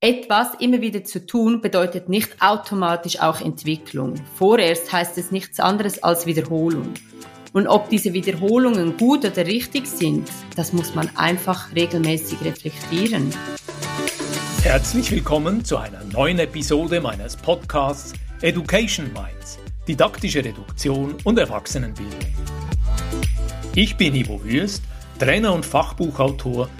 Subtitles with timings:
[0.00, 4.14] Etwas immer wieder zu tun bedeutet nicht automatisch auch Entwicklung.
[4.36, 6.94] Vorerst heißt es nichts anderes als Wiederholung.
[7.52, 13.34] Und ob diese Wiederholungen gut oder richtig sind, das muss man einfach regelmäßig reflektieren.
[14.62, 19.58] Herzlich willkommen zu einer neuen Episode meines Podcasts Education Minds,
[19.88, 22.20] didaktische Reduktion und Erwachsenenbildung.
[23.74, 24.84] Ich bin Ivo Würst
[25.18, 26.68] Trainer und Fachbuchautor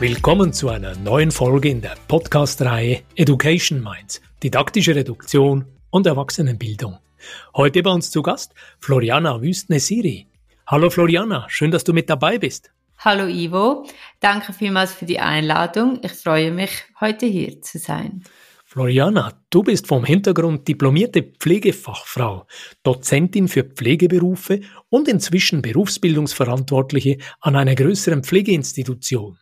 [0.00, 6.96] Willkommen zu einer neuen Folge in der Podcast-Reihe Education Minds, didaktische Reduktion und Erwachsenenbildung.
[7.54, 10.26] Heute bei uns zu Gast Floriana Wüstne-Siri.
[10.66, 12.70] Hallo Floriana, schön, dass du mit dabei bist.
[12.96, 13.86] Hallo Ivo,
[14.20, 16.00] danke vielmals für die Einladung.
[16.02, 18.24] Ich freue mich, heute hier zu sein.
[18.64, 22.46] Floriana, du bist vom Hintergrund diplomierte Pflegefachfrau,
[22.82, 29.36] Dozentin für Pflegeberufe und inzwischen Berufsbildungsverantwortliche an einer größeren Pflegeinstitution.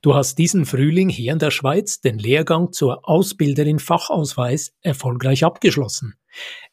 [0.00, 6.14] Du hast diesen Frühling hier in der Schweiz den Lehrgang zur Ausbilderin Fachausweis erfolgreich abgeschlossen.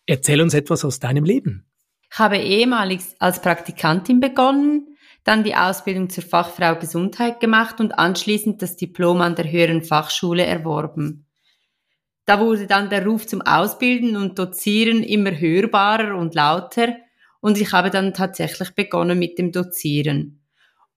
[0.06, 1.66] Erzähl uns etwas aus deinem Leben.
[2.12, 8.62] Ich habe ehemalig als Praktikantin begonnen, dann die Ausbildung zur Fachfrau Gesundheit gemacht und anschließend
[8.62, 11.28] das Diplom an der Höheren Fachschule erworben.
[12.26, 16.96] Da wurde dann der Ruf zum Ausbilden und Dozieren immer hörbarer und lauter
[17.42, 20.39] und ich habe dann tatsächlich begonnen mit dem Dozieren.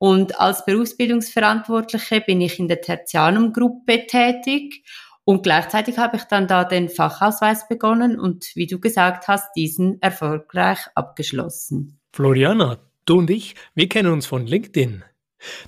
[0.03, 4.83] Und als Berufsbildungsverantwortliche bin ich in der Tertianum-Gruppe tätig
[5.23, 10.03] und gleichzeitig habe ich dann da den Fachausweis begonnen und wie du gesagt hast, diesen
[10.03, 12.01] erfolgreich abgeschlossen.
[12.13, 15.05] Floriana, du und ich, wir kennen uns von LinkedIn.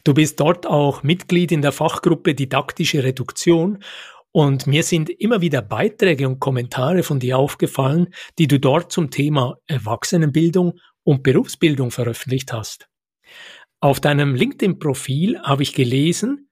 [0.03, 3.85] Du bist dort auch Mitglied in der Fachgruppe Didaktische Reduktion
[4.33, 9.13] und mir sind immer wieder Beiträge und Kommentare von dir aufgefallen, die du dort zum
[9.13, 12.89] Thema Erwachsenenbildung und Berufsbildung veröffentlicht hast.
[13.85, 16.49] Auf deinem LinkedIn-Profil habe ich gelesen,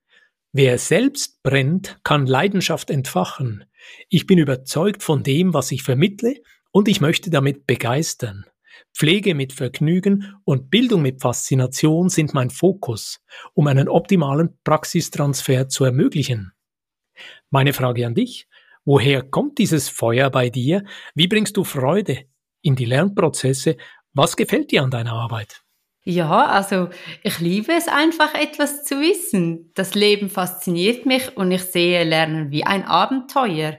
[0.53, 3.65] wer selbst brennt, kann Leidenschaft entfachen.
[4.11, 8.45] Ich bin überzeugt von dem, was ich vermittle und ich möchte damit begeistern.
[8.95, 15.85] Pflege mit Vergnügen und Bildung mit Faszination sind mein Fokus, um einen optimalen Praxistransfer zu
[15.85, 16.53] ermöglichen.
[17.49, 18.47] Meine Frage an dich,
[18.85, 20.85] woher kommt dieses Feuer bei dir?
[21.15, 22.27] Wie bringst du Freude
[22.61, 23.79] in die Lernprozesse?
[24.13, 25.62] Was gefällt dir an deiner Arbeit?
[26.05, 26.89] Ja, also
[27.23, 29.71] ich liebe es einfach etwas zu wissen.
[29.75, 33.79] Das Leben fasziniert mich und ich sehe Lernen wie ein Abenteuer.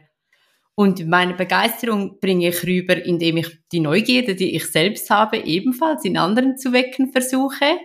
[0.75, 6.05] Und meine Begeisterung bringe ich rüber, indem ich die Neugierde, die ich selbst habe, ebenfalls
[6.05, 7.77] in anderen zu wecken versuche.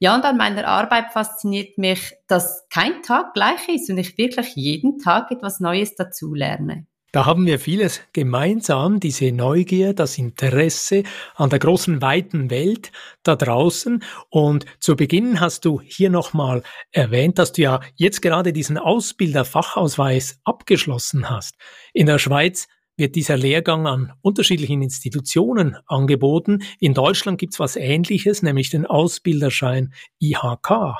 [0.00, 4.54] Ja, und an meiner Arbeit fasziniert mich, dass kein Tag gleich ist und ich wirklich
[4.56, 6.86] jeden Tag etwas Neues dazu lerne.
[7.12, 11.02] Da haben wir vieles gemeinsam, diese Neugier, das Interesse
[11.34, 12.92] an der großen, weiten Welt
[13.24, 14.04] da draußen.
[14.28, 16.62] Und zu Beginn hast du hier nochmal
[16.92, 21.56] erwähnt, dass du ja jetzt gerade diesen Ausbilderfachausweis abgeschlossen hast.
[21.92, 26.62] In der Schweiz wird dieser Lehrgang an unterschiedlichen Institutionen angeboten.
[26.78, 30.94] In Deutschland gibt's was Ähnliches, nämlich den Ausbilderschein IHK.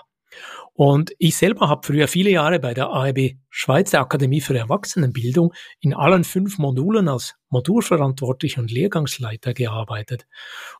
[0.82, 5.92] Und ich selber habe früher viele Jahre bei der AEB Schweizer Akademie für Erwachsenenbildung in
[5.92, 10.26] allen fünf Modulen als Modulverantwortlich und Lehrgangsleiter gearbeitet.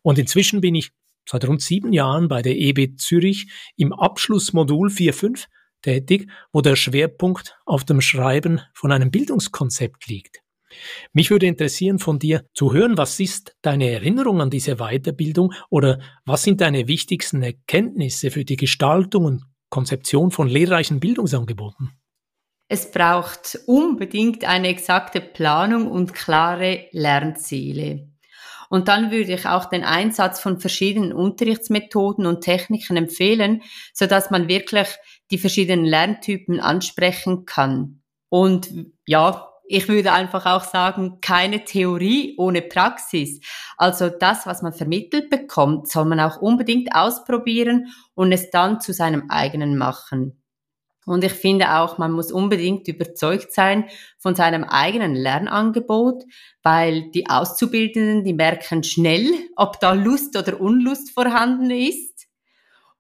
[0.01, 0.93] Und inzwischen bin ich
[1.29, 5.45] seit rund sieben Jahren bei der EB Zürich im Abschlussmodul 4.5
[5.83, 10.41] tätig, wo der Schwerpunkt auf dem Schreiben von einem Bildungskonzept liegt.
[11.13, 16.01] Mich würde interessieren von dir zu hören, was ist deine Erinnerung an diese Weiterbildung oder
[16.25, 21.93] was sind deine wichtigsten Erkenntnisse für die Gestaltung und Konzeption von lehrreichen Bildungsangeboten?
[22.69, 28.09] Es braucht unbedingt eine exakte Planung und klare Lernziele.
[28.69, 33.63] Und dann würde ich auch den Einsatz von verschiedenen Unterrichtsmethoden und Techniken empfehlen,
[33.93, 34.87] so dass man wirklich
[35.33, 38.03] die verschiedenen Lerntypen ansprechen kann.
[38.29, 38.73] Und
[39.07, 43.41] ja, ich würde einfach auch sagen, keine Theorie ohne Praxis.
[43.77, 48.93] Also das, was man vermittelt bekommt, soll man auch unbedingt ausprobieren und es dann zu
[48.93, 50.43] seinem eigenen machen.
[51.07, 53.85] Und ich finde auch, man muss unbedingt überzeugt sein
[54.19, 56.25] von seinem eigenen Lernangebot,
[56.65, 62.10] weil die Auszubildenden, die merken schnell, ob da Lust oder Unlust vorhanden ist.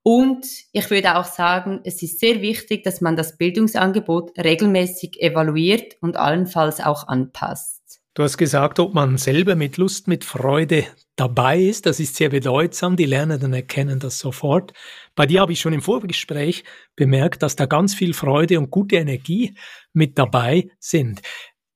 [0.02, 5.96] Und ich würde auch sagen, es ist sehr wichtig, dass man das Bildungsangebot regelmäßig evaluiert
[6.00, 7.80] und allenfalls auch anpasst.
[8.14, 11.86] Du hast gesagt, ob man selber mit Lust, mit Freude dabei ist.
[11.86, 12.96] Das ist sehr bedeutsam.
[12.96, 14.72] Die Lernenden erkennen das sofort.
[15.14, 16.64] Bei dir habe ich schon im Vorgespräch
[16.96, 19.54] bemerkt, dass da ganz viel Freude und gute Energie
[19.92, 21.20] mit dabei sind.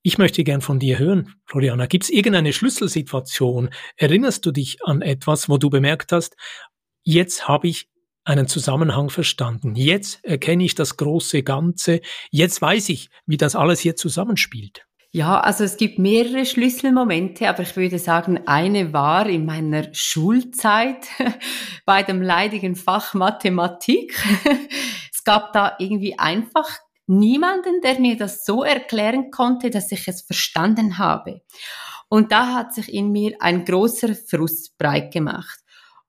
[0.02, 1.86] Ich möchte gern von dir hören, Floriana.
[1.86, 3.70] Gibt es irgendeine Schlüsselsituation?
[3.96, 6.36] Erinnerst du dich an etwas, wo du bemerkt hast,
[7.04, 7.88] jetzt habe ich
[8.24, 9.74] einen Zusammenhang verstanden.
[9.74, 12.00] Jetzt erkenne ich das große Ganze.
[12.30, 14.86] Jetzt weiß ich, wie das alles hier zusammenspielt.
[15.12, 21.06] Ja, also es gibt mehrere Schlüsselmomente, aber ich würde sagen, eine war in meiner Schulzeit
[21.86, 24.20] bei dem leidigen Fach Mathematik.
[25.12, 26.68] es gab da irgendwie einfach
[27.06, 31.42] niemanden, der mir das so erklären konnte, dass ich es verstanden habe.
[32.08, 35.60] Und da hat sich in mir ein großer Frust breit gemacht.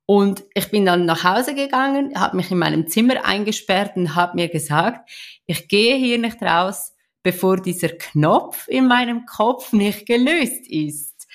[0.06, 4.36] Und ich bin dann nach Hause gegangen, habe mich in meinem Zimmer eingesperrt und habe
[4.36, 5.10] mir gesagt,
[5.48, 6.94] ich gehe hier nicht raus,
[7.24, 11.28] bevor dieser Knopf in meinem Kopf nicht gelöst ist.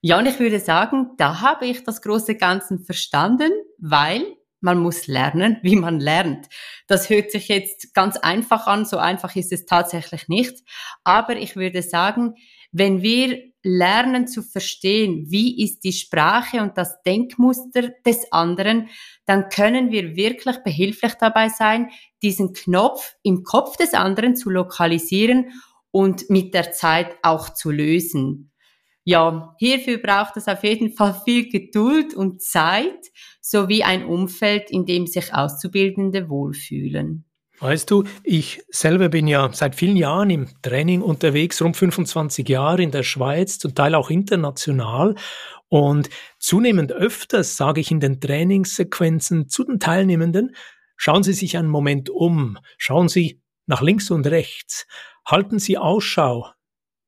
[0.00, 4.24] Ja, und ich würde sagen, da habe ich das große Ganze verstanden, weil
[4.60, 6.48] man muss lernen, wie man lernt.
[6.86, 10.62] Das hört sich jetzt ganz einfach an, so einfach ist es tatsächlich nicht.
[11.02, 12.34] Aber ich würde sagen,
[12.70, 18.88] wenn wir lernen zu verstehen, wie ist die Sprache und das Denkmuster des anderen,
[19.24, 21.90] dann können wir wirklich behilflich dabei sein,
[22.22, 25.52] diesen Knopf im Kopf des anderen zu lokalisieren
[25.90, 28.52] und mit der Zeit auch zu lösen.
[29.04, 33.10] Ja, hierfür braucht es auf jeden Fall viel Geduld und Zeit
[33.40, 37.24] sowie ein Umfeld, in dem sich Auszubildende wohlfühlen.
[37.62, 42.82] Weißt du, ich selber bin ja seit vielen Jahren im Training unterwegs, rund 25 Jahre
[42.82, 45.14] in der Schweiz, zum Teil auch international.
[45.68, 46.10] Und
[46.40, 50.56] zunehmend öfters sage ich in den Trainingssequenzen zu den Teilnehmenden,
[50.96, 54.88] schauen Sie sich einen Moment um, schauen Sie nach links und rechts,
[55.24, 56.48] halten Sie Ausschau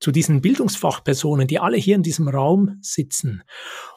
[0.04, 3.42] zu diesen Bildungsfachpersonen, die alle hier in diesem Raum sitzen.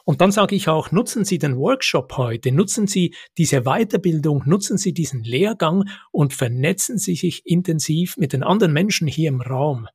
[0.06, 4.78] Und dann sage ich auch, nutzen Sie den Workshop heute, nutzen Sie diese Weiterbildung, nutzen
[4.78, 9.86] Sie diesen Lehrgang und vernetzen Sie sich intensiv mit den anderen Menschen hier im Raum.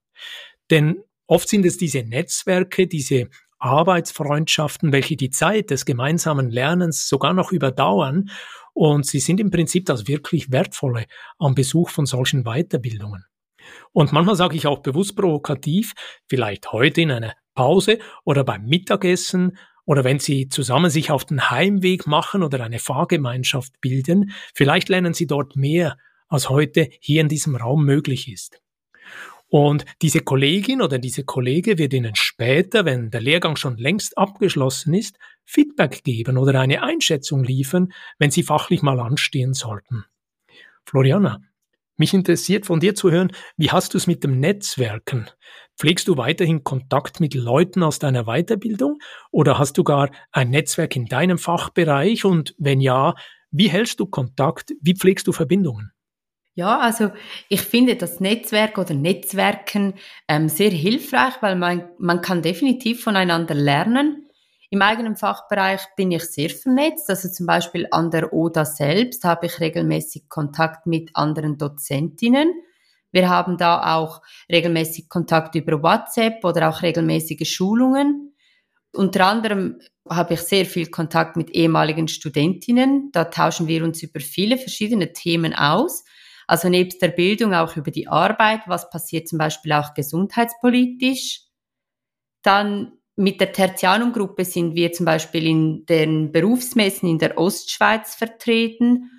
[0.70, 7.34] Denn oft sind es diese Netzwerke, diese Arbeitsfreundschaften, welche die Zeit des gemeinsamen Lernens sogar
[7.34, 8.30] noch überdauern.
[8.74, 11.08] Und sie sind im Prinzip das wirklich Wertvolle
[11.40, 13.26] am Besuch von solchen Weiterbildungen.
[13.92, 15.94] Und manchmal sage ich auch bewusst provokativ,
[16.28, 21.50] vielleicht heute in einer Pause oder beim Mittagessen oder wenn Sie zusammen sich auf den
[21.50, 27.28] Heimweg machen oder eine Fahrgemeinschaft bilden, vielleicht lernen Sie dort mehr, als heute hier in
[27.28, 28.60] diesem Raum möglich ist.
[29.50, 34.96] Und diese Kollegin oder diese Kollege wird Ihnen später, wenn der Lehrgang schon längst abgeschlossen
[34.96, 40.06] ist, Feedback geben oder eine Einschätzung liefern, wenn Sie fachlich mal anstehen sollten.
[40.86, 41.40] Floriana,
[41.98, 45.30] mich interessiert von dir zu hören, wie hast du es mit dem Netzwerken?
[45.78, 49.00] Pflegst du weiterhin Kontakt mit Leuten aus deiner Weiterbildung
[49.32, 53.16] oder hast du gar ein Netzwerk in deinem Fachbereich und wenn ja,
[53.52, 54.74] wie hältst du Kontakt?
[54.82, 55.92] Wie pflegst du Verbindungen?
[56.56, 57.12] Ja, also
[57.50, 59.96] ich finde das Netzwerk oder Netzwerken
[60.28, 64.28] ähm, sehr hilfreich, weil man, man kann definitiv voneinander lernen.
[64.74, 67.08] Im eigenen Fachbereich bin ich sehr vernetzt.
[67.08, 72.52] Also zum Beispiel an der ODA selbst habe ich regelmäßig Kontakt mit anderen Dozentinnen.
[73.12, 78.34] Wir haben da auch regelmäßig Kontakt über WhatsApp oder auch regelmäßige Schulungen.
[78.96, 83.12] Unter anderem habe ich sehr viel Kontakt mit ehemaligen Studentinnen.
[83.12, 86.04] Da tauschen wir uns über viele verschiedene Themen aus.
[86.48, 91.42] Also nebst der Bildung auch über die Arbeit, was passiert zum Beispiel auch gesundheitspolitisch.
[92.42, 99.10] Dann mit der Tertianum-Gruppe sind wir zum Beispiel in den Berufsmessen in der Ostschweiz vertreten.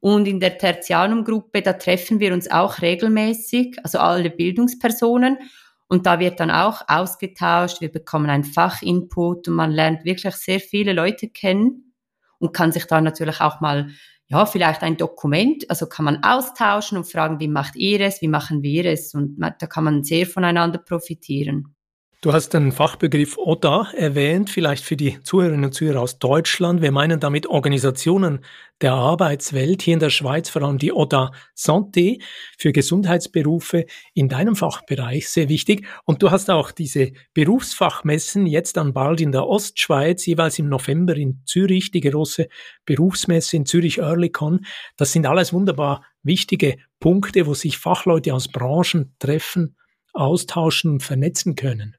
[0.00, 5.38] Und in der Tertianum-Gruppe, da treffen wir uns auch regelmäßig, also alle Bildungspersonen.
[5.86, 10.60] Und da wird dann auch ausgetauscht, wir bekommen einen Fachinput und man lernt wirklich sehr
[10.60, 11.94] viele Leute kennen
[12.38, 13.90] und kann sich da natürlich auch mal,
[14.26, 18.28] ja, vielleicht ein Dokument, also kann man austauschen und fragen, wie macht ihr es, wie
[18.28, 19.14] machen wir es?
[19.14, 21.74] Und da kann man sehr voneinander profitieren.
[22.24, 26.80] Du hast den Fachbegriff ODA erwähnt, vielleicht für die Zuhörerinnen und Zuhörer aus Deutschland.
[26.80, 28.42] Wir meinen damit Organisationen
[28.80, 32.22] der Arbeitswelt, hier in der Schweiz vor allem die ODA Santé
[32.56, 35.86] für Gesundheitsberufe in deinem Fachbereich, sehr wichtig.
[36.06, 41.14] Und du hast auch diese Berufsfachmessen jetzt dann bald in der Ostschweiz, jeweils im November
[41.16, 42.48] in Zürich, die große
[42.86, 44.64] Berufsmesse in Zürich Earlycon.
[44.96, 49.76] Das sind alles wunderbar wichtige Punkte, wo sich Fachleute aus Branchen treffen,
[50.14, 51.98] austauschen vernetzen können.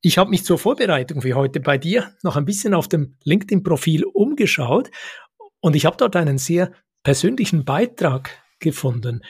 [0.00, 4.04] Ich habe mich zur Vorbereitung für heute bei dir noch ein bisschen auf dem LinkedIn-Profil
[4.04, 4.90] umgeschaut
[5.60, 6.72] und ich habe dort einen sehr
[7.02, 9.22] persönlichen Beitrag gefunden.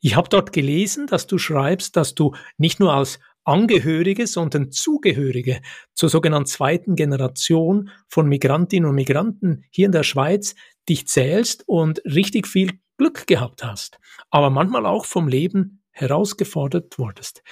[0.00, 5.62] Ich habe dort gelesen, dass du schreibst, dass du nicht nur als Angehörige, sondern Zugehörige
[5.94, 10.54] zur sogenannten zweiten Generation von Migrantinnen und Migranten hier in der Schweiz
[10.88, 13.98] dich zählst und richtig viel Glück gehabt hast,
[14.30, 17.42] aber manchmal auch vom Leben herausgefordert wurdest.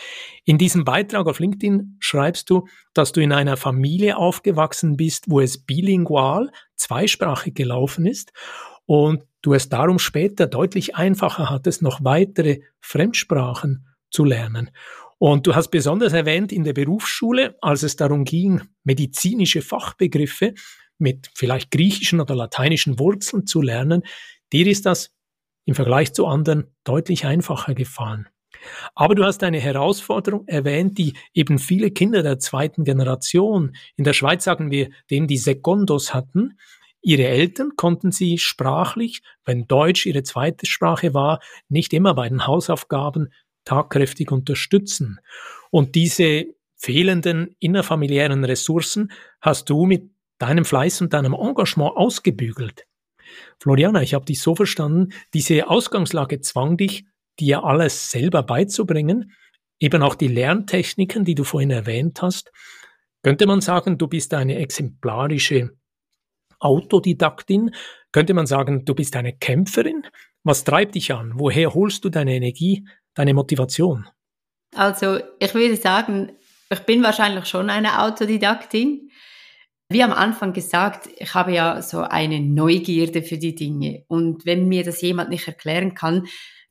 [0.44, 5.40] In diesem Beitrag auf LinkedIn schreibst du, dass du in einer Familie aufgewachsen bist, wo
[5.40, 8.32] es bilingual, zweisprachig gelaufen ist
[8.86, 14.70] und du es darum später deutlich einfacher hattest, noch weitere Fremdsprachen zu lernen.
[15.18, 20.54] Und du hast besonders erwähnt in der Berufsschule, als es darum ging, medizinische Fachbegriffe
[20.98, 24.02] mit vielleicht griechischen oder lateinischen Wurzeln zu lernen,
[24.52, 25.10] dir ist das
[25.64, 28.28] im Vergleich zu anderen deutlich einfacher gefallen.
[28.94, 34.12] Aber du hast eine Herausforderung erwähnt, die eben viele Kinder der zweiten Generation, in der
[34.12, 36.58] Schweiz sagen wir, dem die Secondos hatten.
[37.02, 42.46] Ihre Eltern konnten sie sprachlich, wenn Deutsch ihre zweite Sprache war, nicht immer bei den
[42.46, 43.32] Hausaufgaben
[43.64, 45.20] tatkräftig unterstützen.
[45.70, 46.46] Und diese
[46.76, 52.86] fehlenden innerfamiliären Ressourcen hast du mit deinem Fleiß und deinem Engagement ausgebügelt.
[53.58, 57.04] Floriana, ich habe dich so verstanden, diese Ausgangslage zwang dich,
[57.38, 59.32] dir alles selber beizubringen,
[59.78, 62.52] eben auch die Lerntechniken, die du vorhin erwähnt hast.
[63.22, 65.76] Könnte man sagen, du bist eine exemplarische
[66.60, 67.74] Autodidaktin?
[68.12, 70.06] Könnte man sagen, du bist eine Kämpferin?
[70.44, 71.32] Was treibt dich an?
[71.34, 74.06] Woher holst du deine Energie, deine Motivation?
[74.74, 76.32] Also ich würde sagen,
[76.70, 79.10] ich bin wahrscheinlich schon eine Autodidaktin.
[79.88, 84.04] Wie am Anfang gesagt, ich habe ja so eine Neugierde für die Dinge.
[84.08, 86.26] Und wenn mir das jemand nicht erklären kann,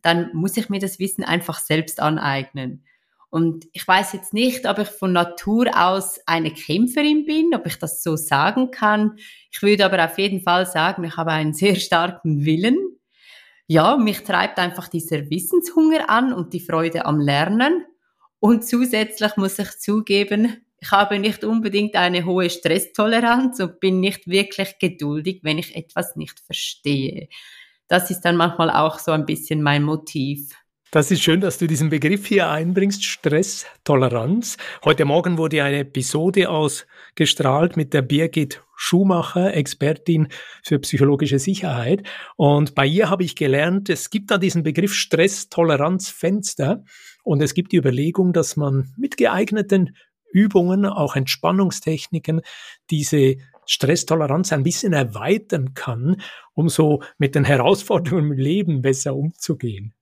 [0.06, 2.86] dann muss ich mir das Wissen einfach selbst aneignen.
[3.30, 7.78] Und ich weiß jetzt nicht, ob ich von Natur aus eine Kämpferin bin, ob ich
[7.78, 9.18] das so sagen kann.
[9.52, 12.96] Ich würde aber auf jeden Fall sagen, ich habe einen sehr starken Willen
[13.68, 17.86] ja, mich treibt einfach dieser Wissenshunger an und die Freude am Lernen.
[18.40, 24.28] Und zusätzlich muss ich zugeben, ich habe nicht unbedingt eine hohe Stresstoleranz und bin nicht
[24.28, 27.28] wirklich geduldig, wenn ich etwas nicht verstehe.
[27.88, 30.50] Das ist dann manchmal auch so ein bisschen mein Motiv.
[30.92, 34.58] Das ist schön, dass du diesen Begriff hier einbringst, Stresstoleranz.
[34.86, 40.30] Heute Morgen wurde eine Episode ausgestrahlt mit der Birgit Schumacher, Expertin
[40.64, 42.08] für psychologische Sicherheit.
[42.38, 46.84] Und bei ihr habe ich gelernt, es gibt da diesen Begriff Stresstoleranzfenster
[47.24, 49.96] und es gibt die Überlegung, dass man mit geeigneten
[50.32, 52.42] Übungen, auch Entspannungstechniken,
[52.90, 53.36] diese
[53.66, 56.22] Stresstoleranz ein bisschen erweitern kann,
[56.54, 59.94] um so mit den Herausforderungen im Leben besser umzugehen.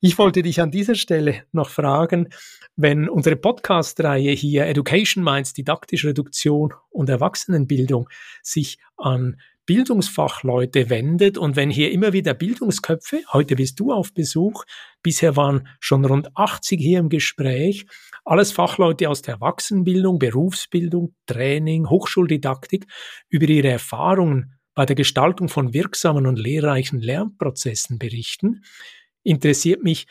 [0.00, 2.28] Ich wollte dich an dieser Stelle noch fragen,
[2.76, 8.08] wenn unsere Podcast-Reihe hier Education Minds, didaktische Reduktion und Erwachsenenbildung
[8.42, 14.64] sich an Bildungsfachleute wendet und wenn hier immer wieder Bildungsköpfe, heute bist du auf Besuch,
[15.02, 17.86] bisher waren schon rund 80 hier im Gespräch,
[18.24, 22.86] alles Fachleute aus der Erwachsenenbildung, Berufsbildung, Training, Hochschuldidaktik
[23.28, 28.62] über ihre Erfahrungen bei der Gestaltung von wirksamen und lehrreichen Lernprozessen berichten
[29.28, 30.06] interessiert mich,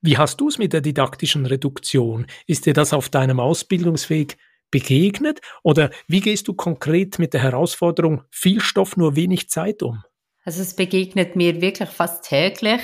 [0.00, 2.26] wie hast du es mit der didaktischen Reduktion?
[2.46, 4.36] Ist dir das auf deinem Ausbildungsweg
[4.72, 10.02] begegnet oder wie gehst du konkret mit der Herausforderung viel Stoff, nur wenig Zeit um?
[10.44, 12.80] Also es begegnet mir wirklich fast täglich.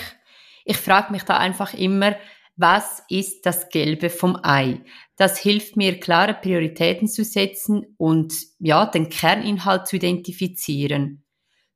[0.65, 2.15] Ich frage mich da einfach immer,
[2.55, 4.81] was ist das Gelbe vom Ei?
[5.17, 11.25] Das hilft mir, klare Prioritäten zu setzen und ja, den Kerninhalt zu identifizieren.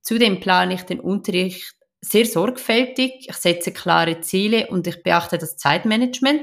[0.02, 3.28] Zudem plane ich den Unterricht sehr sorgfältig.
[3.28, 6.42] Ich setze klare Ziele und ich beachte das Zeitmanagement.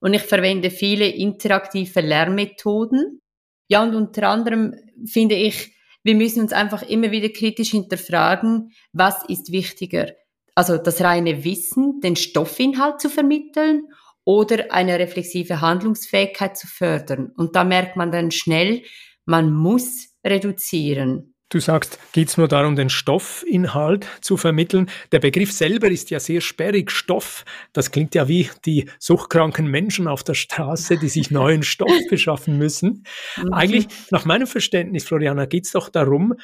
[0.00, 3.20] Und ich verwende viele interaktive Lernmethoden.
[3.68, 4.74] Ja, und unter anderem
[5.06, 10.12] finde ich, wir müssen uns einfach immer wieder kritisch hinterfragen, was ist wichtiger?
[10.54, 13.88] Also das reine Wissen, den Stoffinhalt zu vermitteln
[14.24, 17.32] oder eine reflexive Handlungsfähigkeit zu fördern.
[17.36, 18.82] Und da merkt man dann schnell,
[19.24, 21.35] man muss reduzieren.
[21.48, 24.90] Du sagst, geht es nur darum, den Stoffinhalt zu vermitteln?
[25.12, 26.90] Der Begriff selber ist ja sehr sperrig.
[26.90, 31.92] Stoff, das klingt ja wie die suchtkranken Menschen auf der Straße, die sich neuen Stoff
[32.10, 33.04] beschaffen müssen.
[33.36, 33.52] Mhm.
[33.52, 36.34] Eigentlich, nach meinem Verständnis, Floriana, geht es doch darum,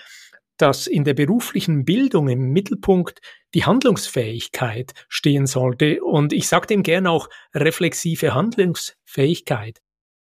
[0.57, 3.21] dass in der beruflichen Bildung im Mittelpunkt
[3.55, 6.05] die Handlungsfähigkeit stehen sollte.
[6.05, 9.81] Und ich sage dem gerne auch reflexive Handlungsfähigkeit.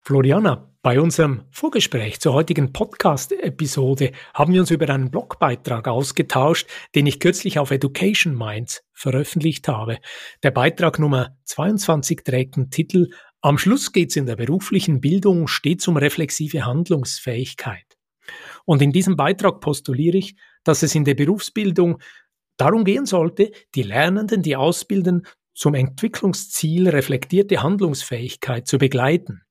[0.03, 7.07] Floriana, bei unserem Vorgespräch zur heutigen Podcast-Episode haben wir uns über einen Blogbeitrag ausgetauscht, den
[7.07, 9.99] ich kürzlich auf Education Minds veröffentlicht habe.
[10.43, 13.11] Der Beitrag Nummer 22 trägt den Titel
[13.43, 17.85] Am Schluss geht's in der beruflichen Bildung stets um reflexive Handlungsfähigkeit.
[18.65, 22.01] Und in diesem Beitrag postuliere ich, dass es in der Berufsbildung
[22.57, 29.43] darum gehen sollte, die Lernenden, die Ausbildenden zum Entwicklungsziel reflektierte Handlungsfähigkeit zu begleiten.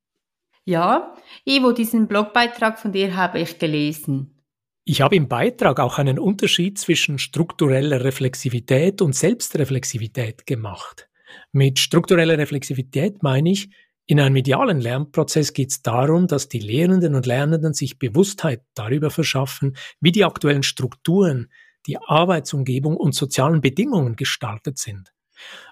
[0.70, 4.36] Ja, Ivo, diesen Blogbeitrag von dir habe ich gelesen.
[4.86, 11.10] Ich habe im Beitrag auch einen Unterschied zwischen struktureller Reflexivität und Selbstreflexivität gemacht.
[11.52, 13.72] Mit struktureller Reflexivität meine ich,
[14.06, 19.10] in einem medialen Lernprozess geht es darum, dass die Lehrenden und Lernenden sich Bewusstheit darüber
[19.10, 21.52] verschaffen, wie die aktuellen Strukturen,
[21.88, 25.12] die Arbeitsumgebung und sozialen Bedingungen gestaltet sind.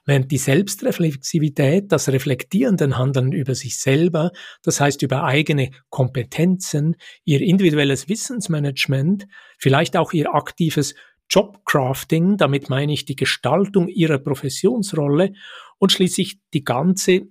[0.06, 4.32] Während die Selbstreflexivität das reflektierenden Handeln über sich selber,
[4.64, 6.96] das heißt über eigene Kompetenzen,
[7.26, 10.96] ihr individuelles Wissensmanagement, vielleicht auch ihr aktives
[11.30, 15.34] Jobcrafting, damit meine ich die Gestaltung ihrer Professionsrolle
[15.78, 17.28] und schließlich die ganze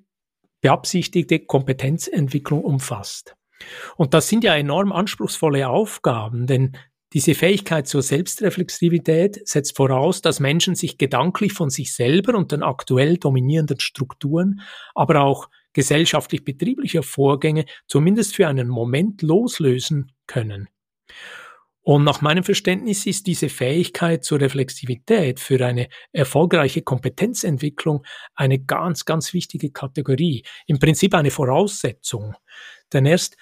[0.61, 3.37] beabsichtigte Kompetenzentwicklung umfasst.
[3.97, 6.76] Und das sind ja enorm anspruchsvolle Aufgaben, denn
[7.12, 12.62] diese Fähigkeit zur Selbstreflexivität setzt voraus, dass Menschen sich gedanklich von sich selber und den
[12.62, 14.60] aktuell dominierenden Strukturen,
[14.94, 20.68] aber auch gesellschaftlich betrieblicher Vorgänge zumindest für einen Moment loslösen können.
[21.82, 29.04] Und nach meinem Verständnis ist diese Fähigkeit zur Reflexivität für eine erfolgreiche Kompetenzentwicklung eine ganz,
[29.04, 32.34] ganz wichtige Kategorie, im Prinzip eine Voraussetzung.
[32.92, 33.36] Denn erst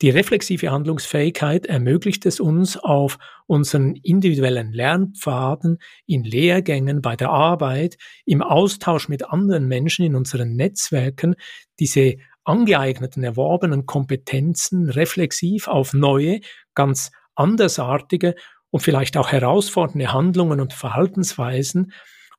[0.00, 7.98] die reflexive Handlungsfähigkeit ermöglicht es uns, auf unseren individuellen Lernpfaden, in Lehrgängen, bei der Arbeit,
[8.24, 11.34] im Austausch mit anderen Menschen in unseren Netzwerken,
[11.80, 16.40] diese angeeigneten, erworbenen Kompetenzen reflexiv auf neue,
[16.74, 18.36] ganz andersartige
[18.70, 21.92] und vielleicht auch herausfordernde Handlungen und Verhaltensweisen,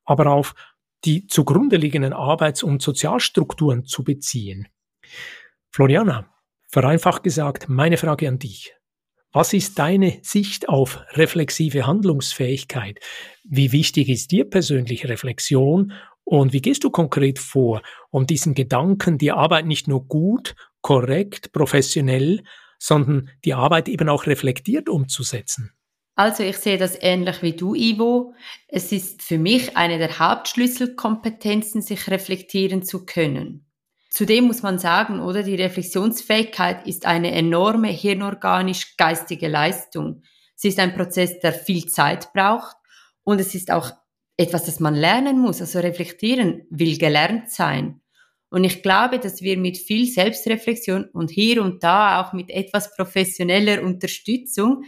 [0.06, 0.56] aber auf
[1.04, 4.68] die zugrunde liegenden Arbeits- und Sozialstrukturen zu beziehen.
[5.72, 6.26] Floriana,
[6.70, 8.76] vereinfacht gesagt, meine Frage an dich.
[9.32, 13.00] Was ist deine Sicht auf reflexive Handlungsfähigkeit?
[13.44, 19.18] Wie wichtig ist dir persönlich Reflexion und wie gehst du konkret vor, um diesen Gedanken,
[19.20, 22.44] die Arbeit nicht nur gut, korrekt, professionell,
[22.80, 25.74] sondern die Arbeit eben auch reflektiert umzusetzen.
[26.16, 28.34] Also ich sehe das ähnlich wie du, Ivo.
[28.68, 33.69] Es ist für mich eine der Hauptschlüsselkompetenzen, sich reflektieren zu können.
[34.10, 40.24] Zudem muss man sagen, oder die Reflexionsfähigkeit ist eine enorme hirnorganisch-geistige Leistung.
[40.56, 42.76] Sie ist ein Prozess, der viel Zeit braucht
[43.24, 43.92] und es ist auch
[44.36, 45.62] etwas, das man lernen muss.
[45.62, 48.02] Also reflektieren will gelernt sein.
[48.50, 52.96] Und ich glaube, dass wir mit viel Selbstreflexion und hier und da auch mit etwas
[52.96, 54.84] professioneller Unterstützung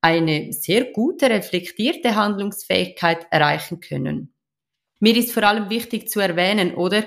[0.00, 4.34] eine sehr gute, reflektierte Handlungsfähigkeit erreichen können.
[5.00, 7.04] Mir ist vor allem wichtig zu erwähnen, oder?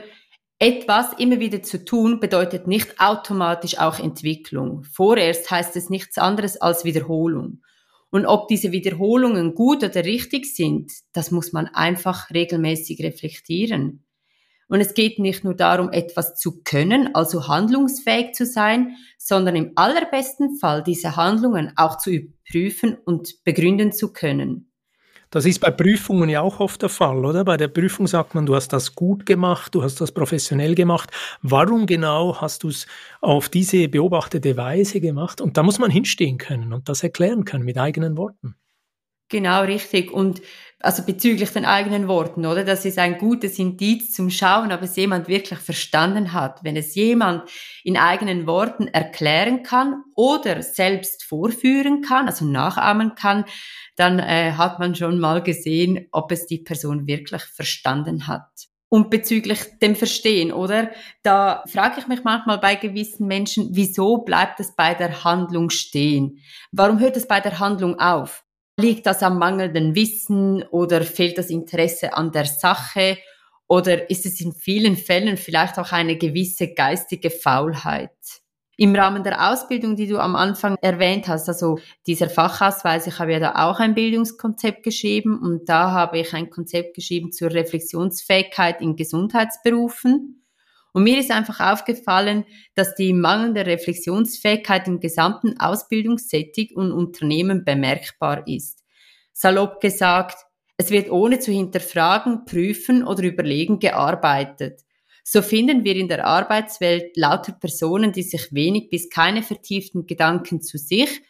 [0.63, 4.84] Etwas immer wieder zu tun bedeutet nicht automatisch auch Entwicklung.
[4.84, 7.63] Vorerst heißt es nichts anderes als Wiederholung.
[8.12, 14.06] Und ob diese Wiederholungen gut oder richtig sind, das muss man einfach regelmäßig reflektieren.
[14.67, 19.71] Und es geht nicht nur darum, etwas zu können, also handlungsfähig zu sein, sondern im
[19.74, 24.71] allerbesten Fall diese Handlungen auch zu überprüfen und begründen zu können.
[25.34, 27.46] Das ist bei Prüfungen ja auch oft der Fall, oder?
[27.46, 31.10] Bei der Prüfung sagt man, du hast das gut gemacht, du hast das professionell gemacht.
[31.41, 32.86] Warum genau hast du es
[33.22, 35.39] auf diese beobachtete Weise gemacht?
[35.39, 38.56] Und da muss man hinstehen können und das erklären können mit eigenen Worten.
[39.32, 40.12] Genau, richtig.
[40.12, 40.41] Und
[40.82, 42.63] also bezüglich den eigenen Worten, oder?
[42.63, 46.63] Das ist ein gutes Indiz zum Schauen, ob es jemand wirklich verstanden hat.
[46.63, 47.50] Wenn es jemand
[47.84, 53.46] in eigenen Worten erklären kann oder selbst vorführen kann, also nachahmen kann,
[53.96, 58.50] dann äh, hat man schon mal gesehen, ob es die Person wirklich verstanden hat.
[58.89, 60.91] Und bezüglich dem Verstehen, oder?
[61.24, 66.39] Da frage ich mich manchmal bei gewissen Menschen, wieso bleibt es bei der Handlung stehen?
[66.74, 68.44] Warum hört es bei der Handlung auf?
[68.80, 73.18] Liegt das am mangelnden Wissen oder fehlt das Interesse an der Sache?
[73.68, 78.12] Oder ist es in vielen Fällen vielleicht auch eine gewisse geistige Faulheit?
[78.78, 83.34] Im Rahmen der Ausbildung, die du am Anfang erwähnt hast, also dieser Fachausweis, ich habe
[83.34, 88.82] ja da auch ein Bildungskonzept geschrieben und da habe ich ein Konzept geschrieben zur Reflexionsfähigkeit
[88.82, 90.41] in Gesundheitsberufen.
[90.94, 98.46] Und mir ist einfach aufgefallen, dass die mangelnde Reflexionsfähigkeit im gesamten Ausbildungssetting und Unternehmen bemerkbar
[98.48, 98.84] ist.
[99.32, 100.38] Salopp gesagt,
[100.78, 104.82] es wird ohne zu hinterfragen, prüfen oder überlegen gearbeitet.
[105.24, 110.62] So finden wir in der Arbeitswelt lauter Personen, die sich wenig bis keine vertieften Gedanken
[110.62, 111.22] zu sich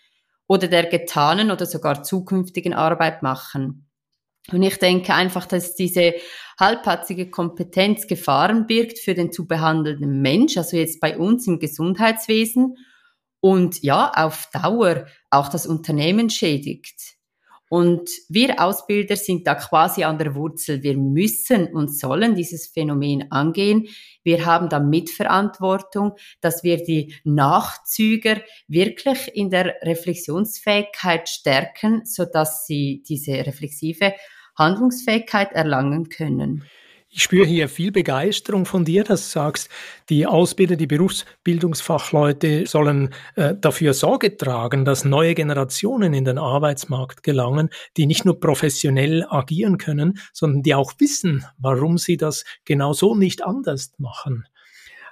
[0.47, 3.88] oder der getanen oder sogar zukünftigen Arbeit machen.
[4.52, 6.15] Und ich denke einfach, dass diese
[6.62, 12.78] halbpatzige Kompetenz Gefahren birgt für den zu behandelnden Mensch, also jetzt bei uns im Gesundheitswesen
[13.41, 17.17] und ja, auf Dauer auch das Unternehmen schädigt.
[17.69, 20.84] Und wir Ausbilder sind da quasi an der Wurzel.
[20.84, 23.88] Wir müssen und sollen dieses Phänomen angehen.
[24.24, 33.04] Wir haben da Mitverantwortung, dass wir die Nachzüger wirklich in der Reflexionsfähigkeit stärken, sodass sie
[33.08, 34.15] diese reflexive
[34.55, 36.63] Handlungsfähigkeit erlangen können.
[37.13, 39.69] Ich spüre hier viel Begeisterung von dir, dass du sagst,
[40.07, 47.21] die Ausbilder, die Berufsbildungsfachleute sollen äh, dafür Sorge tragen, dass neue Generationen in den Arbeitsmarkt
[47.21, 52.93] gelangen, die nicht nur professionell agieren können, sondern die auch wissen, warum sie das genau
[52.93, 54.45] so nicht anders machen.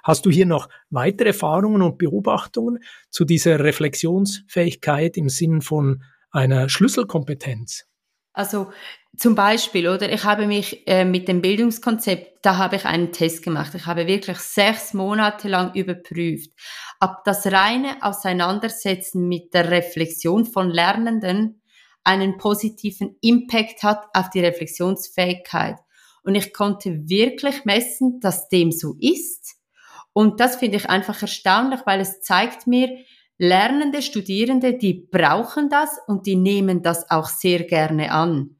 [0.02, 2.78] Hast du hier noch weitere Erfahrungen und Beobachtungen
[3.10, 7.84] zu dieser Reflexionsfähigkeit im Sinn von einer Schlüsselkompetenz?
[8.32, 8.72] Also
[9.16, 10.10] zum Beispiel, oder?
[10.12, 13.74] Ich habe mich äh, mit dem Bildungskonzept, da habe ich einen Test gemacht.
[13.74, 16.50] Ich habe wirklich sechs Monate lang überprüft,
[17.00, 21.60] ob das reine Auseinandersetzen mit der Reflexion von Lernenden
[22.04, 25.76] einen positiven Impact hat auf die Reflexionsfähigkeit.
[26.22, 29.56] Und ich konnte wirklich messen, dass dem so ist.
[30.12, 32.88] Und das finde ich einfach erstaunlich, weil es zeigt mir,
[33.38, 38.59] Lernende, Studierende, die brauchen das und die nehmen das auch sehr gerne an.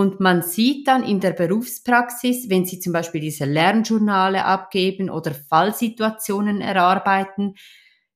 [0.00, 5.34] Und man sieht dann in der Berufspraxis, wenn Sie zum Beispiel diese Lernjournale abgeben oder
[5.34, 7.56] Fallsituationen erarbeiten,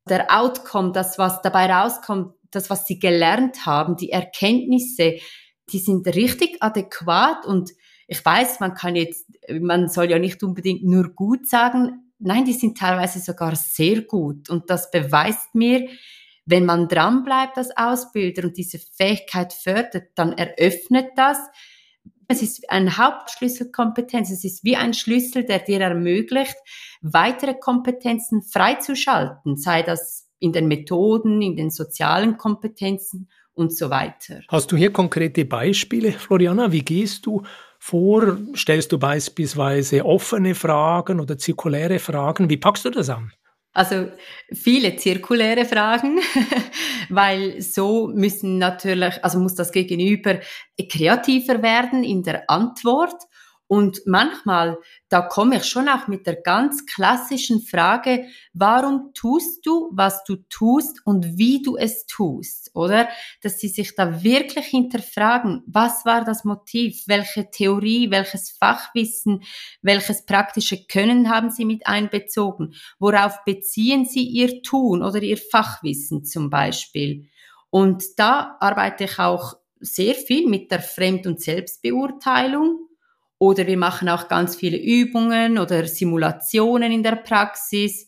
[0.08, 5.18] der Outcome, das, was dabei rauskommt, das, was Sie gelernt haben, die Erkenntnisse,
[5.72, 7.72] die sind richtig adäquat und
[8.08, 12.54] ich weiß, man kann jetzt, man soll ja nicht unbedingt nur gut sagen, nein, die
[12.54, 15.86] sind teilweise sogar sehr gut und das beweist mir,
[16.46, 21.36] wenn man dranbleibt als Ausbilder und diese Fähigkeit fördert, dann eröffnet das.
[22.34, 24.28] Es ist eine Hauptschlüsselkompetenz.
[24.28, 26.56] Es ist wie ein Schlüssel, der dir ermöglicht,
[27.00, 34.40] weitere Kompetenzen freizuschalten, sei das in den Methoden, in den sozialen Kompetenzen und so weiter.
[34.48, 36.72] Hast du hier konkrete Beispiele, Floriana?
[36.72, 37.44] Wie gehst du
[37.78, 38.36] vor?
[38.56, 42.50] Stellst du beispielsweise offene Fragen oder zirkuläre Fragen?
[42.50, 43.30] Wie packst du das an?
[43.74, 44.06] Also
[44.52, 46.20] viele zirkuläre Fragen,
[47.08, 50.38] weil so müssen natürlich, also muss das Gegenüber
[50.88, 53.20] kreativer werden in der Antwort
[53.66, 59.90] und manchmal, da komme ich schon auch mit der ganz klassischen Frage, warum tust du,
[59.92, 63.08] was du tust und wie du es tust, oder?
[63.42, 69.42] Dass sie sich da wirklich hinterfragen, was war das Motiv, welche Theorie, welches Fachwissen,
[69.80, 76.24] welches praktische Können haben sie mit einbezogen, worauf beziehen sie ihr Tun oder ihr Fachwissen
[76.24, 77.28] zum Beispiel.
[77.70, 82.88] Und da arbeite ich auch sehr viel mit der Fremd- und Selbstbeurteilung
[83.38, 88.06] oder wir machen auch ganz viele Übungen oder Simulationen in der Praxis.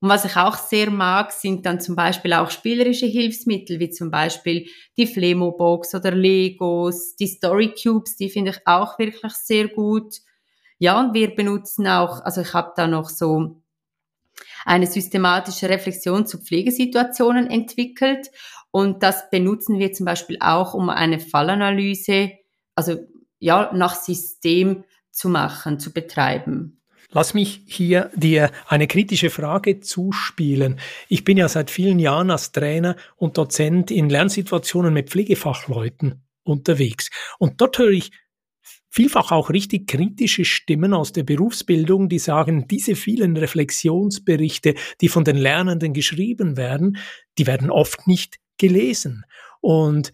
[0.00, 4.10] Und was ich auch sehr mag, sind dann zum Beispiel auch spielerische Hilfsmittel, wie zum
[4.10, 4.66] Beispiel
[4.98, 10.16] die Flemo-Box oder Legos, die Story Cubes, die finde ich auch wirklich sehr gut.
[10.78, 13.62] Ja, und wir benutzen auch, also ich habe da noch so
[14.66, 18.30] eine systematische Reflexion zu Pflegesituationen entwickelt
[18.70, 22.32] und das benutzen wir zum Beispiel auch, um eine Fallanalyse,
[22.74, 22.98] also
[23.38, 26.80] ja, nach System zu machen, zu betreiben.
[27.10, 30.80] Lass mich hier dir eine kritische Frage zuspielen.
[31.08, 37.10] Ich bin ja seit vielen Jahren als Trainer und Dozent in Lernsituationen mit Pflegefachleuten unterwegs.
[37.38, 38.10] Und dort höre ich
[38.90, 45.24] vielfach auch richtig kritische Stimmen aus der Berufsbildung, die sagen, diese vielen Reflexionsberichte, die von
[45.24, 46.98] den Lernenden geschrieben werden,
[47.38, 49.24] die werden oft nicht gelesen.
[49.60, 50.12] Und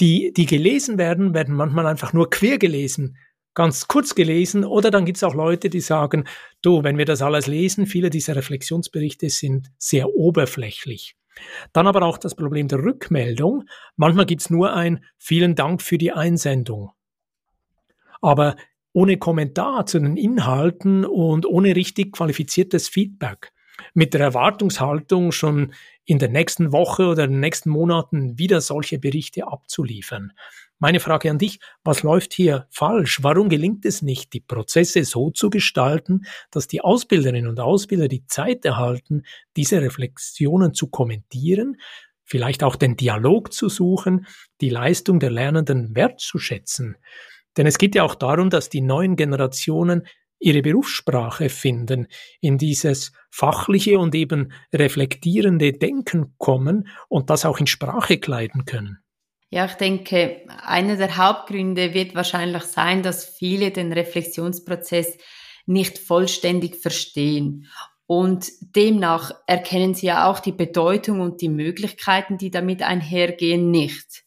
[0.00, 3.16] die, die gelesen werden, werden manchmal einfach nur quer gelesen,
[3.54, 4.64] ganz kurz gelesen.
[4.64, 6.24] Oder dann gibt es auch Leute, die sagen,
[6.62, 11.16] du, wenn wir das alles lesen, viele dieser Reflexionsberichte sind sehr oberflächlich.
[11.72, 13.64] Dann aber auch das Problem der Rückmeldung.
[13.96, 16.90] Manchmal gibt es nur ein vielen Dank für die Einsendung.
[18.20, 18.56] Aber
[18.92, 23.52] ohne Kommentar zu den Inhalten und ohne richtig qualifiziertes Feedback
[23.94, 25.72] mit der Erwartungshaltung, schon
[26.04, 30.32] in der nächsten Woche oder in den nächsten Monaten wieder solche Berichte abzuliefern.
[30.82, 33.22] Meine Frage an dich, was läuft hier falsch?
[33.22, 38.24] Warum gelingt es nicht, die Prozesse so zu gestalten, dass die Ausbilderinnen und Ausbilder die
[38.26, 39.24] Zeit erhalten,
[39.56, 41.76] diese Reflexionen zu kommentieren,
[42.24, 44.26] vielleicht auch den Dialog zu suchen,
[44.62, 46.96] die Leistung der Lernenden wertzuschätzen?
[47.58, 50.06] Denn es geht ja auch darum, dass die neuen Generationen
[50.40, 52.08] ihre Berufssprache finden,
[52.40, 58.98] in dieses fachliche und eben reflektierende Denken kommen und das auch in Sprache kleiden können?
[59.50, 65.18] Ja, ich denke, einer der Hauptgründe wird wahrscheinlich sein, dass viele den Reflexionsprozess
[65.66, 67.66] nicht vollständig verstehen.
[68.06, 74.24] Und demnach erkennen sie ja auch die Bedeutung und die Möglichkeiten, die damit einhergehen, nicht.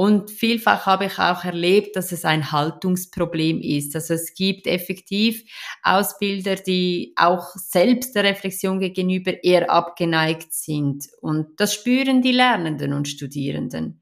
[0.00, 3.96] Und vielfach habe ich auch erlebt, dass es ein Haltungsproblem ist.
[3.96, 5.42] Also es gibt effektiv
[5.82, 11.08] Ausbilder, die auch selbst der Reflexion gegenüber eher abgeneigt sind.
[11.20, 14.00] Und das spüren die Lernenden und Studierenden.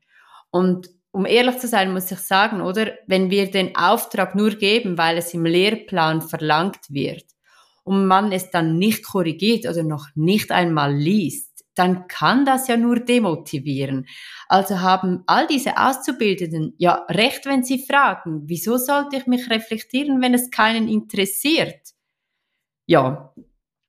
[0.51, 2.93] Und um ehrlich zu sein, muss ich sagen, oder?
[3.07, 7.25] Wenn wir den Auftrag nur geben, weil es im Lehrplan verlangt wird
[7.85, 12.77] und man es dann nicht korrigiert oder noch nicht einmal liest, dann kann das ja
[12.77, 14.07] nur demotivieren.
[14.49, 20.21] Also haben all diese Auszubildenden ja recht, wenn sie fragen, wieso sollte ich mich reflektieren,
[20.21, 21.93] wenn es keinen interessiert?
[22.87, 23.35] Ja,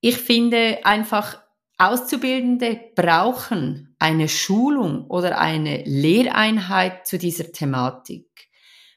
[0.01, 1.41] ich finde einfach,
[1.77, 8.25] Auszubildende brauchen eine Schulung oder eine Lehreinheit zu dieser Thematik.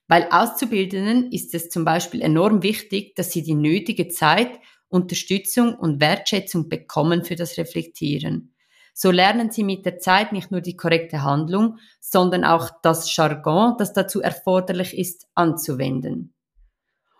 [0.09, 6.01] Weil Auszubildenden ist es zum Beispiel enorm wichtig, dass sie die nötige Zeit, Unterstützung und
[6.01, 8.50] Wertschätzung bekommen für das Reflektieren.
[8.95, 13.75] So lernen sie mit der Zeit nicht nur die korrekte Handlung, sondern auch das Jargon,
[13.79, 16.35] das dazu erforderlich ist, anzuwenden.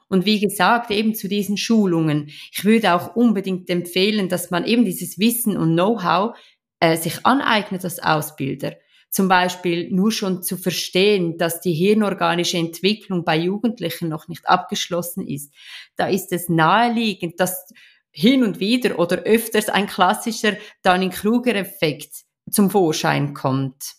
[0.09, 2.33] Und wie gesagt, eben zu diesen Schulungen.
[2.53, 6.37] Ich würde auch unbedingt empfehlen, dass man eben dieses Wissen und Know-how
[6.81, 8.75] äh, sich aneignet als Ausbilder.
[9.11, 15.27] Zum Beispiel nur schon zu verstehen, dass die hirnorganische Entwicklung bei Jugendlichen noch nicht abgeschlossen
[15.27, 15.53] ist.
[15.97, 17.73] Da ist es naheliegend, dass
[18.13, 23.95] hin und wieder oder öfters ein klassischer Dunning-Kruger-Effekt zum Vorschein kommt.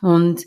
[0.00, 0.44] Und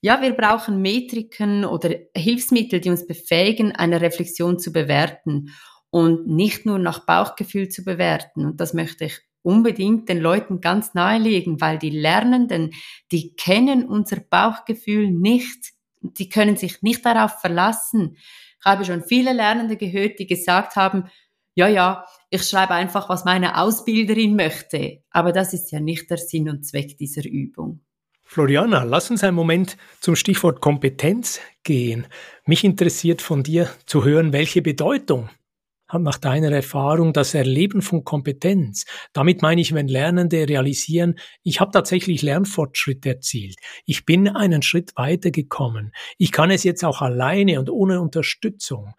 [0.00, 5.50] ja, wir brauchen Metriken oder Hilfsmittel, die uns befähigen, eine Reflexion zu bewerten
[5.90, 8.46] und nicht nur nach Bauchgefühl zu bewerten.
[8.46, 12.72] Und das möchte ich unbedingt den Leuten ganz nahelegen, weil die Lernenden,
[13.10, 15.72] die kennen unser Bauchgefühl nicht.
[16.00, 18.16] Die können sich nicht darauf verlassen.
[18.16, 21.10] Ich habe schon viele Lernende gehört, die gesagt haben,
[21.54, 25.02] ja, ja, ich schreibe einfach, was meine Ausbilderin möchte.
[25.10, 27.80] Aber das ist ja nicht der Sinn und Zweck dieser Übung.
[28.24, 32.06] Floriana, lass uns einen Moment zum Stichwort Kompetenz gehen.
[32.46, 35.28] Mich interessiert von dir zu hören, welche Bedeutung
[35.86, 38.86] hat nach deiner Erfahrung das Erleben von Kompetenz.
[39.12, 43.56] Damit meine ich, wenn Lernende realisieren, ich habe tatsächlich Lernfortschritt erzielt.
[43.84, 45.92] Ich bin einen Schritt weitergekommen.
[46.16, 48.94] Ich kann es jetzt auch alleine und ohne Unterstützung.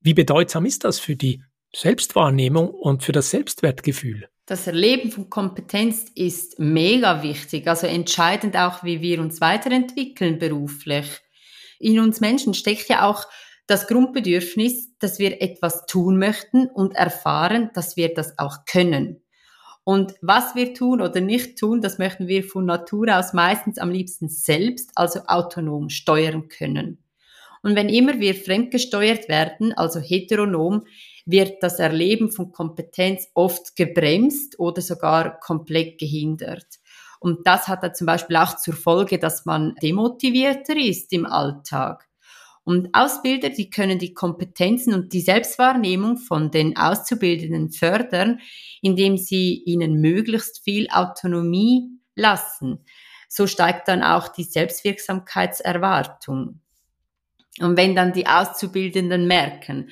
[0.00, 1.42] Wie bedeutsam ist das für die
[1.74, 4.28] Selbstwahrnehmung und für das Selbstwertgefühl.
[4.46, 11.06] Das Erleben von Kompetenz ist mega wichtig, also entscheidend auch, wie wir uns weiterentwickeln beruflich.
[11.78, 13.24] In uns Menschen steckt ja auch
[13.66, 19.22] das Grundbedürfnis, dass wir etwas tun möchten und erfahren, dass wir das auch können.
[19.84, 23.90] Und was wir tun oder nicht tun, das möchten wir von Natur aus meistens am
[23.90, 27.02] liebsten selbst, also autonom steuern können.
[27.62, 30.84] Und wenn immer wir fremdgesteuert werden, also heteronom,
[31.24, 36.66] wird das Erleben von Kompetenz oft gebremst oder sogar komplett gehindert.
[37.20, 42.08] Und das hat dann zum Beispiel auch zur Folge, dass man demotivierter ist im Alltag.
[42.64, 48.40] Und Ausbilder, die können die Kompetenzen und die Selbstwahrnehmung von den Auszubildenden fördern,
[48.80, 52.84] indem sie ihnen möglichst viel Autonomie lassen.
[53.28, 56.60] So steigt dann auch die Selbstwirksamkeitserwartung.
[57.60, 59.90] Und wenn dann die Auszubildenden merken,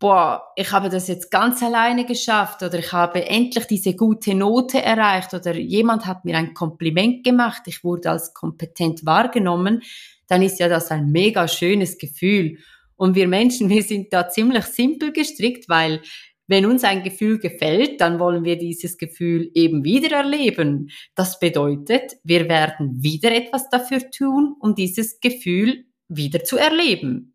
[0.00, 4.82] boah, ich habe das jetzt ganz alleine geschafft oder ich habe endlich diese gute Note
[4.82, 9.82] erreicht oder jemand hat mir ein Kompliment gemacht, ich wurde als kompetent wahrgenommen,
[10.26, 12.58] dann ist ja das ein mega schönes Gefühl.
[12.96, 16.00] Und wir Menschen, wir sind da ziemlich simpel gestrickt, weil
[16.46, 20.90] wenn uns ein Gefühl gefällt, dann wollen wir dieses Gefühl eben wieder erleben.
[21.14, 27.29] Das bedeutet, wir werden wieder etwas dafür tun, um dieses Gefühl wieder zu erleben.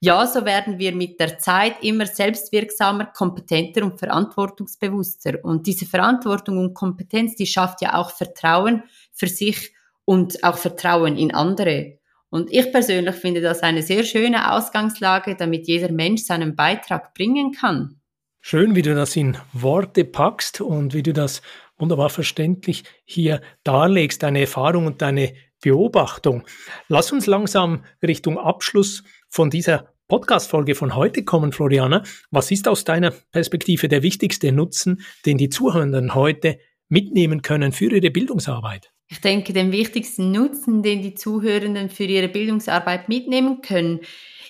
[0.00, 5.42] Ja, so werden wir mit der Zeit immer selbstwirksamer, kompetenter und verantwortungsbewusster.
[5.42, 8.82] Und diese Verantwortung und Kompetenz, die schafft ja auch Vertrauen
[9.12, 9.72] für sich
[10.04, 11.98] und auch Vertrauen in andere.
[12.28, 17.52] Und ich persönlich finde das eine sehr schöne Ausgangslage, damit jeder Mensch seinen Beitrag bringen
[17.52, 18.00] kann.
[18.40, 21.40] Schön, wie du das in Worte packst und wie du das
[21.78, 26.44] wunderbar verständlich hier darlegst, deine Erfahrung und deine Beobachtung.
[26.88, 29.02] Lass uns langsam Richtung Abschluss
[29.36, 32.02] von dieser Podcast-Folge von heute kommen, Floriana.
[32.30, 37.92] Was ist aus deiner Perspektive der wichtigste Nutzen, den die Zuhörenden heute mitnehmen können für
[37.92, 38.90] ihre Bildungsarbeit?
[39.08, 44.00] Ich denke, den wichtigsten Nutzen, den die Zuhörenden für ihre Bildungsarbeit mitnehmen können,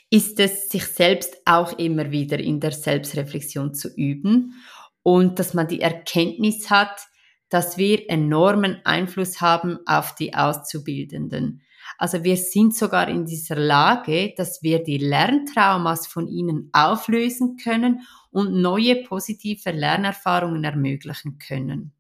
[0.09, 4.55] ist es, sich selbst auch immer wieder in der Selbstreflexion zu üben
[5.03, 7.01] und dass man die Erkenntnis hat,
[7.49, 11.63] dass wir enormen Einfluss haben auf die Auszubildenden.
[11.99, 18.03] Also wir sind sogar in dieser Lage, dass wir die Lerntraumas von ihnen auflösen können
[18.31, 21.93] und neue positive Lernerfahrungen ermöglichen können.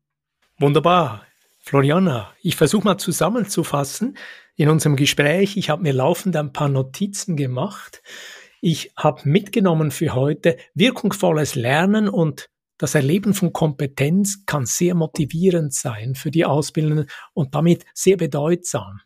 [0.59, 1.23] Wunderbar.
[1.61, 4.17] Floriana, ich versuche mal zusammenzufassen
[4.55, 5.57] in unserem Gespräch.
[5.57, 8.03] Ich habe mir laufend ein paar Notizen gemacht.
[8.61, 15.73] Ich habe mitgenommen für heute wirkungsvolles Lernen und das Erleben von Kompetenz kann sehr motivierend
[15.73, 19.01] sein für die Ausbildenden und damit sehr bedeutsam.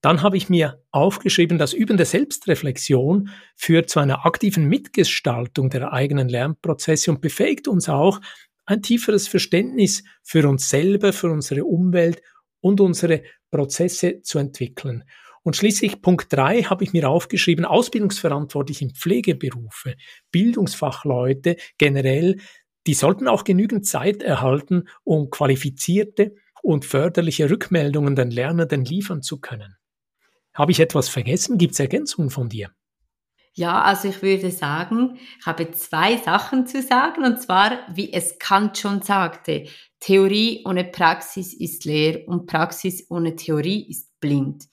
[0.00, 5.92] Dann habe ich mir aufgeschrieben, das Üben der Selbstreflexion führt zu einer aktiven Mitgestaltung der
[5.92, 8.20] eigenen Lernprozesse und befähigt uns auch,
[8.64, 12.22] ein tieferes Verständnis für uns selber, für unsere Umwelt
[12.60, 15.04] und unsere Prozesse zu entwickeln.
[15.42, 19.96] Und schließlich Punkt drei habe ich mir aufgeschrieben, Ausbildungsverantwortliche in Pflegeberufe,
[20.30, 22.36] Bildungsfachleute generell,
[22.86, 29.40] die sollten auch genügend Zeit erhalten, um qualifizierte und förderliche Rückmeldungen den Lernenden liefern zu
[29.40, 29.79] können.
[30.54, 31.58] Habe ich etwas vergessen?
[31.58, 32.70] Gibt es Ergänzungen von dir?
[33.52, 38.38] Ja, also ich würde sagen, ich habe zwei Sachen zu sagen, und zwar, wie es
[38.38, 39.66] Kant schon sagte,
[39.98, 44.68] Theorie ohne Praxis ist leer und Praxis ohne Theorie ist blind.